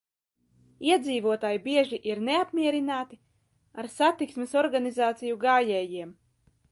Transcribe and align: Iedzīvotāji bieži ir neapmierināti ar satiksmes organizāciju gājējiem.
Iedzīvotāji 0.91 1.59
bieži 1.67 1.99
ir 2.11 2.21
neapmierināti 2.29 3.19
ar 3.83 3.91
satiksmes 3.97 4.57
organizāciju 4.65 5.39
gājējiem. 5.45 6.11